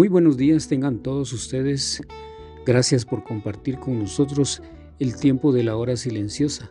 Muy 0.00 0.08
buenos 0.08 0.38
días 0.38 0.66
tengan 0.66 1.02
todos 1.02 1.30
ustedes. 1.34 2.00
Gracias 2.64 3.04
por 3.04 3.22
compartir 3.22 3.78
con 3.78 3.98
nosotros 3.98 4.62
el 4.98 5.14
tiempo 5.14 5.52
de 5.52 5.62
la 5.62 5.76
hora 5.76 5.94
silenciosa. 5.94 6.70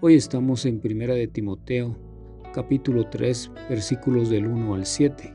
Hoy 0.00 0.16
estamos 0.16 0.66
en 0.66 0.80
Primera 0.80 1.14
de 1.14 1.28
Timoteo, 1.28 1.96
capítulo 2.52 3.08
3, 3.08 3.52
versículos 3.68 4.30
del 4.30 4.48
1 4.48 4.74
al 4.74 4.84
7. 4.84 5.32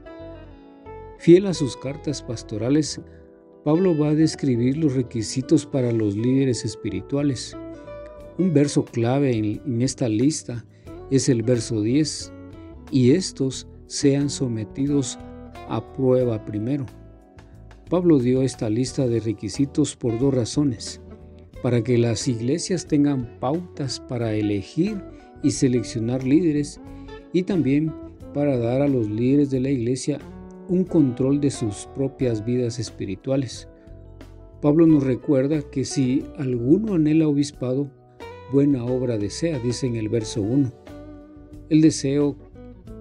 Fiel 1.17 1.45
a 1.45 1.53
sus 1.53 1.77
cartas 1.77 2.21
pastorales, 2.21 2.99
Pablo 3.63 3.97
va 3.97 4.09
a 4.09 4.13
describir 4.13 4.75
los 4.75 4.93
requisitos 4.93 5.65
para 5.65 5.93
los 5.93 6.17
líderes 6.17 6.65
espirituales. 6.65 7.55
Un 8.37 8.53
verso 8.53 8.83
clave 8.83 9.37
en, 9.37 9.61
en 9.65 9.81
esta 9.81 10.09
lista 10.09 10.65
es 11.09 11.29
el 11.29 11.43
verso 11.43 11.81
10, 11.81 12.33
y 12.91 13.11
estos 13.11 13.69
sean 13.87 14.29
sometidos 14.29 15.17
a 15.69 15.93
prueba 15.93 16.43
primero. 16.43 16.85
Pablo 17.89 18.17
dio 18.17 18.41
esta 18.41 18.67
lista 18.67 19.07
de 19.07 19.19
requisitos 19.19 19.95
por 19.95 20.17
dos 20.17 20.33
razones. 20.33 21.01
Para 21.61 21.83
que 21.83 21.99
las 21.99 22.27
iglesias 22.27 22.87
tengan 22.87 23.39
pautas 23.39 23.99
para 23.99 24.33
elegir 24.33 24.99
y 25.43 25.51
seleccionar 25.51 26.23
líderes 26.23 26.81
y 27.31 27.43
también 27.43 27.93
para 28.33 28.57
dar 28.57 28.81
a 28.81 28.87
los 28.87 29.07
líderes 29.07 29.51
de 29.51 29.59
la 29.59 29.69
iglesia 29.69 30.17
un 30.67 30.83
control 30.83 31.39
de 31.39 31.51
sus 31.51 31.87
propias 31.95 32.43
vidas 32.43 32.79
espirituales. 32.79 33.67
Pablo 34.61 34.87
nos 34.87 35.03
recuerda 35.03 35.61
que 35.61 35.85
si 35.85 36.25
alguno 36.39 36.95
anhela 36.95 37.27
obispado, 37.27 37.91
buena 38.51 38.83
obra 38.83 39.19
desea, 39.19 39.59
dice 39.59 39.85
en 39.85 39.95
el 39.95 40.09
verso 40.09 40.41
1. 40.41 40.71
El 41.69 41.81
deseo 41.81 42.35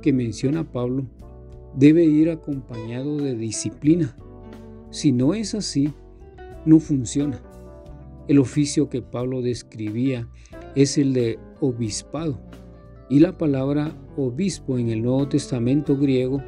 que 0.02 0.12
menciona 0.12 0.70
Pablo 0.70 1.06
debe 1.74 2.04
ir 2.04 2.28
acompañado 2.28 3.16
de 3.16 3.34
disciplina. 3.34 4.14
Si 4.94 5.10
no 5.10 5.34
es 5.34 5.56
así, 5.56 5.92
no 6.64 6.78
funciona. 6.78 7.42
El 8.28 8.38
oficio 8.38 8.88
que 8.88 9.02
Pablo 9.02 9.42
describía 9.42 10.28
es 10.76 10.98
el 10.98 11.12
de 11.12 11.36
obispado 11.58 12.38
y 13.10 13.18
la 13.18 13.36
palabra 13.36 13.92
obispo 14.16 14.78
en 14.78 14.90
el 14.90 15.02
Nuevo 15.02 15.26
Testamento 15.26 15.96
griego, 15.96 16.40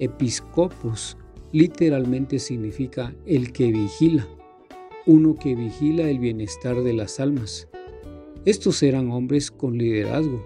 episcopos, 0.00 1.16
literalmente 1.52 2.40
significa 2.40 3.14
el 3.26 3.52
que 3.52 3.70
vigila, 3.70 4.26
uno 5.06 5.36
que 5.36 5.54
vigila 5.54 6.10
el 6.10 6.18
bienestar 6.18 6.82
de 6.82 6.94
las 6.94 7.20
almas. 7.20 7.68
Estos 8.44 8.82
eran 8.82 9.12
hombres 9.12 9.52
con 9.52 9.78
liderazgo, 9.78 10.44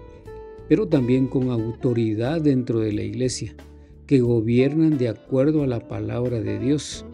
pero 0.69 0.87
también 0.87 1.25
con 1.25 1.49
autoridad 1.49 2.41
dentro 2.41 2.79
de 2.79 2.93
la 2.93 3.01
iglesia 3.01 3.55
que 4.05 4.19
gobiernan 4.19 4.99
de 4.99 5.09
acuerdo 5.09 5.63
a 5.63 5.67
la 5.67 5.87
palabra 5.87 6.39
de 6.39 6.59
Dios. 6.59 7.07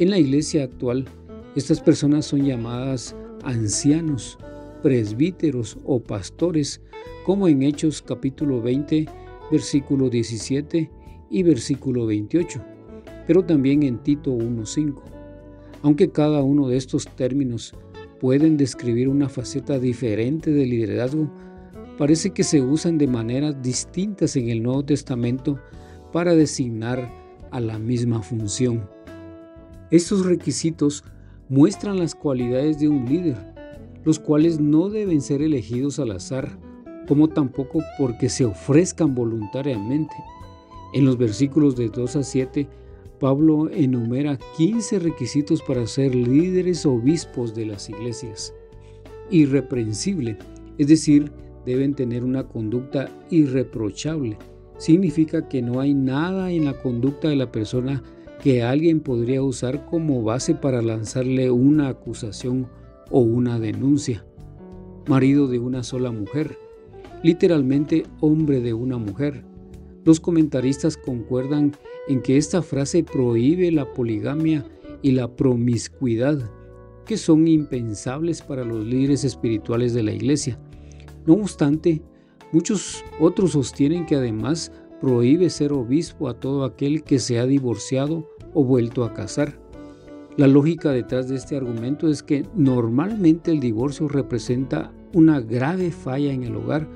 En 0.00 0.10
la 0.10 0.18
iglesia 0.18 0.62
actual, 0.62 1.06
estas 1.56 1.80
personas 1.80 2.24
son 2.24 2.44
llamadas 2.44 3.16
ancianos, 3.42 4.38
presbíteros 4.80 5.76
o 5.84 5.98
pastores, 5.98 6.80
como 7.26 7.48
en 7.48 7.64
Hechos 7.64 8.00
capítulo 8.00 8.62
20, 8.62 9.06
versículo 9.50 10.08
17 10.08 10.88
y 11.30 11.42
versículo 11.42 12.06
28, 12.06 12.62
pero 13.26 13.44
también 13.44 13.82
en 13.82 13.98
Tito 13.98 14.30
1.5. 14.30 15.02
Aunque 15.82 16.12
cada 16.12 16.44
uno 16.44 16.68
de 16.68 16.76
estos 16.76 17.08
términos 17.16 17.74
pueden 18.20 18.56
describir 18.56 19.08
una 19.08 19.28
faceta 19.28 19.80
diferente 19.80 20.52
del 20.52 20.70
liderazgo, 20.70 21.28
parece 21.98 22.30
que 22.30 22.44
se 22.44 22.62
usan 22.62 22.98
de 22.98 23.08
maneras 23.08 23.60
distintas 23.62 24.36
en 24.36 24.48
el 24.48 24.62
Nuevo 24.62 24.84
Testamento 24.84 25.58
para 26.12 26.36
designar 26.36 27.12
a 27.50 27.58
la 27.58 27.80
misma 27.80 28.22
función. 28.22 28.96
Estos 29.90 30.26
requisitos 30.26 31.02
muestran 31.48 31.98
las 31.98 32.14
cualidades 32.14 32.78
de 32.78 32.88
un 32.88 33.06
líder, 33.06 33.36
los 34.04 34.18
cuales 34.18 34.60
no 34.60 34.90
deben 34.90 35.22
ser 35.22 35.40
elegidos 35.40 35.98
al 35.98 36.10
azar, 36.10 36.58
como 37.06 37.28
tampoco 37.28 37.80
porque 37.98 38.28
se 38.28 38.44
ofrezcan 38.44 39.14
voluntariamente. 39.14 40.14
En 40.92 41.06
los 41.06 41.16
versículos 41.16 41.74
de 41.74 41.88
2 41.88 42.16
a 42.16 42.22
7, 42.22 42.68
Pablo 43.18 43.70
enumera 43.70 44.38
15 44.58 44.98
requisitos 44.98 45.62
para 45.62 45.86
ser 45.86 46.14
líderes 46.14 46.84
obispos 46.84 47.54
de 47.54 47.64
las 47.64 47.88
iglesias. 47.88 48.54
Irreprensible, 49.30 50.36
es 50.76 50.86
decir, 50.86 51.32
deben 51.64 51.94
tener 51.94 52.24
una 52.24 52.46
conducta 52.46 53.10
irreprochable, 53.30 54.36
significa 54.76 55.48
que 55.48 55.62
no 55.62 55.80
hay 55.80 55.94
nada 55.94 56.50
en 56.50 56.66
la 56.66 56.74
conducta 56.80 57.28
de 57.28 57.36
la 57.36 57.50
persona 57.50 58.02
que 58.42 58.62
alguien 58.62 59.00
podría 59.00 59.42
usar 59.42 59.86
como 59.86 60.22
base 60.22 60.54
para 60.54 60.82
lanzarle 60.82 61.50
una 61.50 61.88
acusación 61.88 62.68
o 63.10 63.20
una 63.20 63.58
denuncia. 63.58 64.24
Marido 65.06 65.48
de 65.48 65.58
una 65.58 65.82
sola 65.82 66.10
mujer, 66.10 66.58
literalmente 67.22 68.04
hombre 68.20 68.60
de 68.60 68.74
una 68.74 68.98
mujer. 68.98 69.44
Los 70.04 70.20
comentaristas 70.20 70.96
concuerdan 70.96 71.72
en 72.08 72.22
que 72.22 72.36
esta 72.36 72.62
frase 72.62 73.02
prohíbe 73.02 73.72
la 73.72 73.92
poligamia 73.92 74.64
y 75.02 75.12
la 75.12 75.34
promiscuidad, 75.34 76.38
que 77.06 77.16
son 77.16 77.48
impensables 77.48 78.42
para 78.42 78.64
los 78.64 78.84
líderes 78.84 79.24
espirituales 79.24 79.94
de 79.94 80.02
la 80.02 80.12
iglesia. 80.12 80.58
No 81.26 81.34
obstante, 81.34 82.02
Muchos 82.50 83.04
otros 83.20 83.52
sostienen 83.52 84.06
que 84.06 84.16
además 84.16 84.72
prohíbe 85.00 85.50
ser 85.50 85.72
obispo 85.72 86.28
a 86.28 86.34
todo 86.34 86.64
aquel 86.64 87.02
que 87.02 87.18
se 87.18 87.38
ha 87.38 87.46
divorciado 87.46 88.28
o 88.54 88.64
vuelto 88.64 89.04
a 89.04 89.14
casar. 89.14 89.58
La 90.36 90.46
lógica 90.46 90.92
detrás 90.92 91.28
de 91.28 91.36
este 91.36 91.56
argumento 91.56 92.08
es 92.08 92.22
que 92.22 92.44
normalmente 92.54 93.50
el 93.50 93.60
divorcio 93.60 94.08
representa 94.08 94.92
una 95.12 95.40
grave 95.40 95.90
falla 95.90 96.32
en 96.32 96.44
el 96.44 96.54
hogar, 96.56 96.86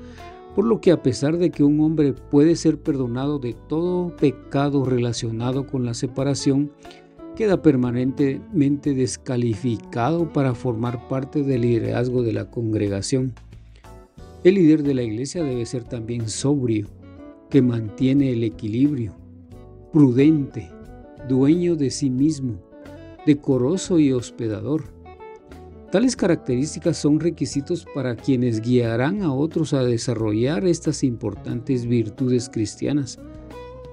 por 0.55 0.65
lo 0.65 0.79
que 0.79 0.91
a 0.91 1.01
pesar 1.01 1.37
de 1.37 1.49
que 1.49 1.63
un 1.63 1.79
hombre 1.79 2.13
puede 2.13 2.55
ser 2.55 2.79
perdonado 2.79 3.39
de 3.39 3.53
todo 3.67 4.15
pecado 4.15 4.85
relacionado 4.85 5.65
con 5.65 5.83
la 5.83 5.93
separación, 5.93 6.71
queda 7.35 7.61
permanentemente 7.61 8.93
descalificado 8.93 10.31
para 10.31 10.53
formar 10.53 11.07
parte 11.07 11.43
del 11.43 11.61
liderazgo 11.61 12.21
de 12.21 12.33
la 12.33 12.51
congregación. 12.51 13.33
El 14.43 14.55
líder 14.55 14.83
de 14.83 14.93
la 14.93 15.03
iglesia 15.03 15.43
debe 15.43 15.65
ser 15.65 15.83
también 15.83 16.29
sobrio, 16.29 16.87
que 17.53 17.61
mantiene 17.61 18.31
el 18.31 18.43
equilibrio, 18.43 19.15
prudente, 19.91 20.71
dueño 21.29 21.75
de 21.75 21.91
sí 21.91 22.09
mismo, 22.09 22.59
decoroso 23.27 23.99
y 23.99 24.11
hospedador. 24.11 24.85
Tales 25.91 26.15
características 26.15 26.97
son 26.97 27.19
requisitos 27.19 27.85
para 27.93 28.15
quienes 28.15 28.59
guiarán 28.59 29.21
a 29.21 29.31
otros 29.31 29.75
a 29.75 29.83
desarrollar 29.83 30.65
estas 30.65 31.03
importantes 31.03 31.85
virtudes 31.85 32.49
cristianas. 32.49 33.19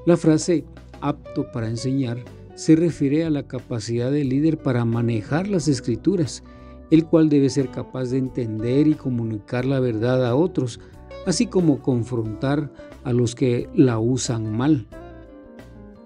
La 0.07 0.17
frase 0.17 0.65
apto 1.03 1.53
para 1.53 1.69
enseñar 1.69 2.17
se 2.55 2.77
refiere 2.77 3.27
a 3.27 3.31
la 3.31 3.43
capacidad 3.43 4.11
del 4.11 4.31
líder 4.31 4.57
para 4.57 4.87
manejar 4.87 5.49
las 5.49 5.69
escrituras 5.69 6.43
el 6.91 7.05
cual 7.05 7.29
debe 7.29 7.51
ser 7.51 7.71
capaz 7.71 8.07
de 8.07 8.19
entender 8.19 8.89
y 8.89 8.95
comunicar 8.95 9.65
la 9.65 9.81
verdad 9.81 10.27
a 10.27 10.35
otros, 10.35 10.81
así 11.27 11.47
como 11.47 11.83
confrontar 11.83 12.73
a 13.05 13.13
los 13.13 13.35
que 13.35 13.69
la 13.75 13.99
usan 13.99 14.57
mal. 14.57 14.87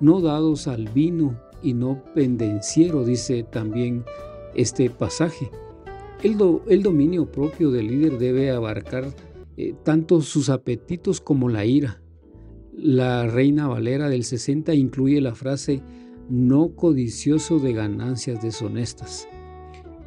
No 0.00 0.20
dados 0.20 0.66
al 0.66 0.88
vino 0.88 1.40
y 1.62 1.74
no 1.74 2.02
pendenciero, 2.14 3.04
dice 3.04 3.42
también 3.42 4.04
este 4.54 4.90
pasaje. 4.90 5.50
El, 6.22 6.82
dominio 6.82 7.30
propio 7.30 7.70
del 7.70 7.88
líder 7.88 8.18
debe 8.18 8.50
abarcar 8.50 9.04
eh, 9.56 9.74
tanto 9.82 10.20
sus 10.22 10.48
apetitos 10.48 11.20
como 11.20 11.48
la 11.48 11.64
ira. 11.64 12.00
La 12.72 13.26
Reina 13.26 13.68
Valera 13.68 14.08
del 14.08 14.24
60 14.24 14.74
incluye 14.74 15.20
la 15.20 15.34
frase 15.34 15.82
no 16.28 16.74
codicioso 16.74 17.58
de 17.58 17.72
ganancias 17.72 18.42
deshonestas. 18.42 19.28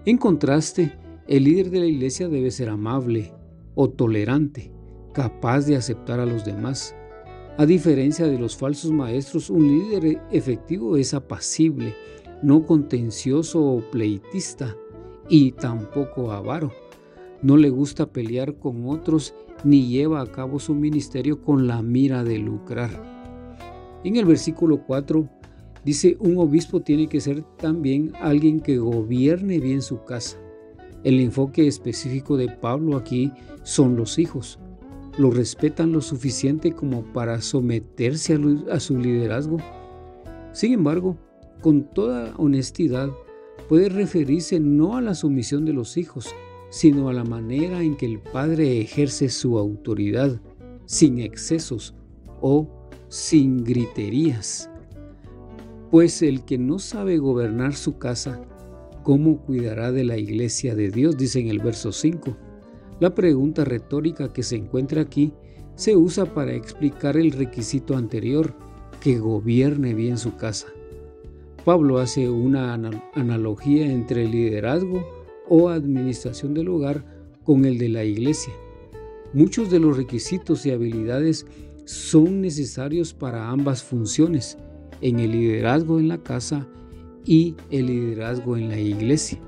En 0.06 0.18
contraste, 0.18 0.94
El 1.27 1.44
líder 1.44 1.69
de 1.69 1.81
la 1.81 1.86
iglesia 1.86 2.30
debe 2.30 2.51
ser 2.51 2.69
amable 2.69 3.33
o 3.75 3.89
tolerante, 3.89 4.71
capaz 5.18 5.66
de 5.66 5.75
aceptar 5.75 6.19
a 6.19 6.28
los 6.28 6.46
demás. 6.46 6.96
A 7.58 7.66
diferencia 7.66 8.28
de 8.28 8.38
los 8.38 8.56
falsos 8.56 8.92
maestros, 8.92 9.50
un 9.50 9.68
líder 9.68 10.22
efectivo 10.30 10.96
es 10.96 11.16
apacible, 11.16 11.96
no 12.44 12.64
contencioso 12.64 13.66
o 13.66 13.81
pleitista 13.90 14.75
y 15.28 15.54
tampoco 15.54 16.31
avaro. 16.31 16.72
No 17.42 17.58
le 17.58 17.72
gusta 17.72 18.06
pelear 18.06 18.60
con 18.60 18.88
otros 18.88 19.34
ni 19.64 19.88
lleva 19.88 20.22
a 20.22 20.31
cabo 20.31 20.60
su 20.60 20.75
ministerio 20.75 21.42
con 21.42 21.66
la 21.66 21.81
mira 21.81 22.24
de 22.24 22.38
lucrar. 22.38 22.92
En 24.04 24.18
el 24.18 24.25
versículo 24.25 24.84
4 24.86 25.28
dice, 25.84 26.16
un 26.19 26.38
obispo 26.38 26.81
tiene 26.81 27.08
que 27.08 27.22
ser 27.22 27.42
también 27.58 28.14
alguien 28.22 28.60
que 28.60 28.78
gobierne 28.78 29.60
bien 29.60 29.81
su 29.81 30.04
casa. 30.04 30.38
El 31.04 31.19
enfoque 31.19 31.66
específico 31.66 32.38
de 32.38 32.50
Pablo 32.50 32.96
aquí 32.96 33.31
son 33.64 33.96
los 33.96 34.19
hijos. 34.19 34.60
Lo 35.18 35.31
respetan 35.31 35.92
lo 35.92 36.02
suficiente 36.02 36.74
como 36.74 37.04
para 37.14 37.42
someterse 37.42 38.40
a 38.72 38.80
su 38.80 38.98
liderazgo. 39.00 39.58
Sin 40.54 40.74
embargo, 40.74 41.18
con 41.62 41.84
toda 41.92 42.36
honestidad, 42.38 43.10
puede 43.68 43.90
referirse 43.90 44.60
no 44.60 44.96
a 44.96 45.02
la 45.02 45.16
sumisión 45.16 45.66
de 45.66 45.74
los 45.74 45.98
hijos, 45.98 46.36
sino 46.69 47.10
a 47.10 47.14
la 47.14 47.24
manera 47.24 47.81
en 47.81 47.96
que 47.96 48.06
el 48.06 48.19
padre 48.19 48.80
ejerce 48.80 49.30
su 49.30 49.58
autoridad, 49.58 50.40
sin 50.86 51.19
excesos 51.19 51.96
o 52.42 52.69
sin 53.10 53.64
griterías. 53.64 54.69
Pues 55.90 56.22
el 56.22 56.44
que 56.44 56.58
no 56.58 56.80
sabe 56.80 57.18
gobernar 57.18 57.74
su 57.74 57.98
casa, 57.98 58.42
¿cómo 59.04 59.42
cuidará 59.42 59.92
de 59.92 60.04
la 60.04 60.18
iglesia 60.18 60.75
de 60.75 60.90
Dios? 60.90 61.18
Dice 61.18 61.40
en 61.40 61.48
el 61.48 61.60
verso 61.60 61.92
5. 61.92 62.36
La 63.00 63.14
pregunta 63.14 63.64
retórica 63.64 64.34
que 64.34 64.42
se 64.42 64.56
encuentra 64.56 65.02
aquí 65.02 65.32
se 65.76 65.96
usa 65.96 66.34
para 66.34 66.56
explicar 66.56 67.18
el 67.18 67.32
requisito 67.32 67.96
anterior, 67.96 68.56
que 69.00 69.20
gobierne 69.20 69.94
bien 69.94 70.18
su 70.18 70.36
casa. 70.36 70.68
Pablo 71.64 72.00
hace 72.00 72.28
una 72.30 72.74
analogía 73.14 73.86
entre 73.86 74.24
el 74.24 74.32
liderazgo 74.32 75.08
o 75.48 75.70
administración 75.70 76.56
del 76.56 76.70
hogar 76.70 77.06
con 77.44 77.66
el 77.66 77.78
de 77.78 77.90
la 77.90 78.04
iglesia. 78.04 78.54
Muchos 79.34 79.70
de 79.70 79.80
los 79.80 79.96
requisitos 79.96 80.66
y 80.66 80.72
habilidades 80.72 81.46
son 81.86 82.42
necesarios 82.42 83.14
para 83.14 83.50
ambas 83.50 83.84
funciones, 83.84 84.58
en 85.02 85.20
el 85.20 85.32
liderazgo 85.32 86.00
en 86.00 86.08
la 86.08 86.18
casa 86.18 86.68
y 87.24 87.56
el 87.70 87.86
liderazgo 87.86 88.58
en 88.58 88.70
la 88.70 88.80
iglesia. 88.80 89.40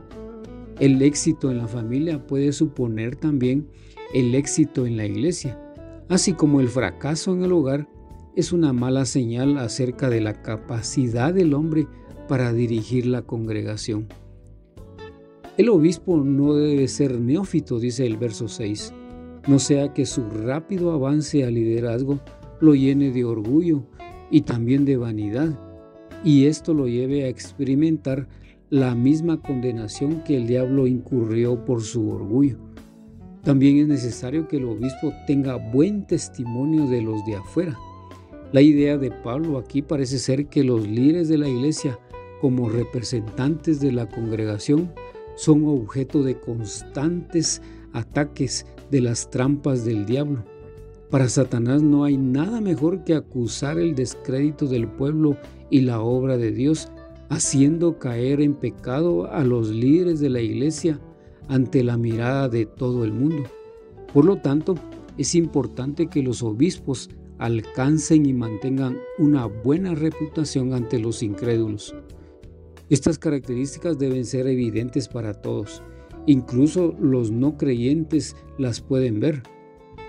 El 0.80 1.02
éxito 1.02 1.52
en 1.52 1.58
la 1.58 1.68
familia 1.68 2.26
puede 2.26 2.54
suponer 2.54 3.18
también 3.18 3.68
el 4.14 4.34
éxito 4.34 4.86
en 4.86 4.96
la 4.96 5.06
iglesia, 5.06 5.60
así 6.08 6.31
como 6.31 6.62
el 6.62 6.70
fracaso 6.70 7.34
en 7.34 7.44
el 7.44 7.52
hogar 7.52 7.90
es 8.36 8.54
una 8.54 8.72
mala 8.72 9.04
señal 9.04 9.58
acerca 9.58 10.10
de 10.10 10.22
la 10.22 10.42
capacidad 10.42 11.34
del 11.34 11.54
hombre 11.54 11.86
para 12.30 12.54
dirigir 12.54 13.08
la 13.08 13.24
congregación. 13.24 14.08
El 15.58 15.68
obispo 15.68 16.16
no 16.24 16.54
debe 16.54 16.88
ser 16.88 17.20
neófito, 17.20 17.80
dice 17.80 18.06
el 18.06 18.16
verso 18.16 18.48
6, 18.48 18.94
no 19.50 19.60
sea 19.60 19.94
que 19.94 20.06
su 20.06 20.30
rápido 20.30 20.94
avance 20.94 21.44
al 21.44 21.56
liderazgo 21.56 22.22
lo 22.62 22.74
llene 22.74 23.12
de 23.12 23.26
orgullo 23.26 23.84
y 24.31 24.42
también 24.42 24.86
de 24.86 24.96
vanidad, 24.96 25.60
y 26.24 26.46
esto 26.46 26.74
lo 26.74 26.88
lleve 26.88 27.26
a 27.26 27.28
experimentar 27.28 28.30
la 28.69 28.94
misma 28.94 29.42
condenación 29.42 30.24
que 30.24 30.38
el 30.38 30.45
diablo 30.45 30.86
incurrió 30.86 31.66
por 31.66 31.81
su 31.81 32.10
orgullo. 32.10 32.57
También 33.44 33.77
es 33.77 33.88
necesario 33.88 34.48
que 34.48 34.57
el 34.57 34.66
obispo 34.66 35.12
tenga 35.25 35.56
buen 35.56 36.06
testimonio 36.06 36.86
de 36.88 37.01
los 37.01 37.25
de 37.25 37.36
afuera. 37.36 37.77
La 38.51 38.62
idea 38.62 38.98
de 38.98 39.12
Pablo 39.12 39.57
aquí 39.57 39.81
parece 39.81 40.19
ser 40.19 40.48
que 40.48 40.63
los 40.63 40.88
líderes 40.88 41.30
de 41.30 41.38
la 41.38 41.48
iglesia 41.48 41.98
como 42.42 42.69
representantes 42.69 43.80
de 43.80 43.92
la 43.92 44.07
congregación 44.07 44.92
son 45.36 45.66
objeto 45.66 46.21
de 46.21 46.39
constantes 46.39 47.62
ataques 47.94 48.66
de 48.92 49.01
las 49.01 49.30
trampas 49.30 49.83
del 49.86 50.06
diablo. 50.06 50.44
Para 51.10 51.27
Satanás 51.27 51.81
no 51.81 52.04
hay 52.04 52.18
nada 52.18 52.62
mejor 52.62 53.04
que 53.04 53.16
acusar 53.16 53.80
el 53.80 53.95
descrédito 53.95 54.68
del 54.68 54.88
pueblo 54.88 55.38
y 55.71 55.81
la 55.81 56.01
obra 56.01 56.38
de 56.38 56.51
Dios, 56.51 56.92
haciendo 57.30 58.00
caer 58.00 58.42
en 58.42 58.56
pecado 58.56 59.31
a 59.31 59.44
los 59.44 59.70
líderes 59.70 60.20
de 60.20 60.30
la 60.30 60.42
iglesia 60.42 61.00
ante 61.48 61.84
la 61.84 61.98
mirada 61.98 62.50
de 62.50 62.66
todo 62.66 63.06
el 63.06 63.14
mundo. 63.14 63.44
Por 64.14 64.26
lo 64.26 64.38
tanto, 64.38 64.76
es 65.18 65.36
importante 65.36 66.08
que 66.08 66.24
los 66.24 66.44
obispos 66.44 67.10
alcancen 67.38 68.26
y 68.26 68.34
mantengan 68.34 68.98
una 69.18 69.46
buena 69.46 69.96
reputación 69.96 70.74
ante 70.74 71.00
los 71.00 71.24
incrédulos. 71.24 71.96
Estas 72.90 73.20
características 73.20 74.00
deben 74.00 74.26
ser 74.26 74.48
evidentes 74.48 75.08
para 75.08 75.34
todos. 75.34 75.84
Incluso 76.26 76.96
los 77.00 77.31
no 77.31 77.58
creyentes 77.58 78.36
las 78.58 78.81
pueden 78.81 79.20
ver. 79.20 79.44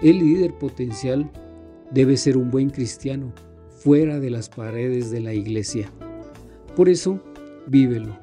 El 0.03 0.19
líder 0.19 0.57
potencial 0.59 1.31
debe 1.93 2.17
ser 2.17 2.37
un 2.37 2.51
buen 2.51 2.71
cristiano 2.71 3.33
fuera 3.69 4.19
de 4.19 4.31
las 4.31 4.49
paredes 4.49 5.11
de 5.11 5.21
la 5.21 5.35
iglesia. 5.35 5.93
Por 6.77 6.89
eso, 6.89 7.21
vívelo. 7.67 8.19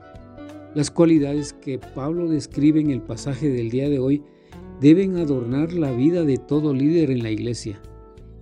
Las 0.76 0.92
cualidades 0.92 1.54
que 1.54 1.80
Pablo 1.80 2.28
describe 2.28 2.80
en 2.80 2.92
el 2.92 3.02
pasaje 3.02 3.50
del 3.50 3.70
día 3.70 3.90
de 3.90 4.00
hoy 4.00 4.24
deben 4.80 5.18
adornar 5.18 5.74
la 5.74 5.92
vida 5.92 6.24
de 6.24 6.38
todo 6.38 6.74
líder 6.74 7.12
en 7.12 7.24
la 7.24 7.32
iglesia. 7.32 7.82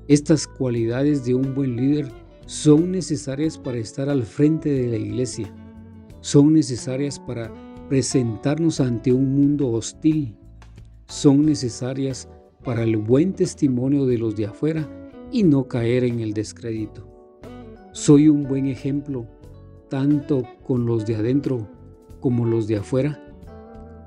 Estas 0.07 0.48
cualidades 0.48 1.25
de 1.25 1.34
un 1.34 1.56
buen 1.56 1.75
líder 1.75 2.12
son 2.46 2.92
necesarias 2.92 3.57
para 3.57 3.78
estar 3.78 4.10
al 4.10 4.24
frente 4.24 4.69
de 4.69 4.88
la 4.88 4.98
iglesia 4.98 5.54
son 6.25 6.54
necesarias 6.54 7.19
para 7.19 7.54
presentarnos 7.88 8.80
ante 8.80 9.13
un 9.13 9.36
mundo 9.36 9.69
hostil. 9.69 10.36
Son 11.06 11.46
necesarias 11.46 12.28
para 12.63 12.81
el 12.81 12.98
buen 12.98 13.34
testimonio 13.34 14.07
de 14.07 14.18
los 14.18 14.35
de 14.35 14.47
afuera 14.47 14.90
y 15.31 15.44
no 15.44 15.68
caer 15.68 16.04
en 16.04 16.21
el 16.21 16.33
descrédito. 16.33 17.07
Soy 17.92 18.28
un 18.28 18.47
buen 18.47 18.66
ejemplo 18.66 19.28
tanto 19.89 20.44
con 20.65 20.85
los 20.85 21.06
de 21.06 21.15
adentro 21.15 21.68
como 22.19 22.45
los 22.45 22.68
de 22.68 22.77
afuera. 22.77 23.21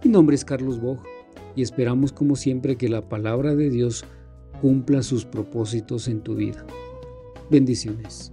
Mi 0.05 0.11
nombre 0.11 0.37
es 0.37 0.45
Carlos 0.45 0.81
Bog 0.81 0.99
y 1.57 1.63
esperamos 1.63 2.13
como 2.13 2.37
siempre 2.37 2.77
que 2.77 2.89
la 2.89 3.09
palabra 3.09 3.55
de 3.55 3.71
Dios 3.71 4.05
cumpla 4.61 5.03
sus 5.03 5.25
propósitos 5.25 6.09
en 6.09 6.21
tu 6.21 6.35
vida. 6.35 6.65
Bendiciones. 7.51 8.33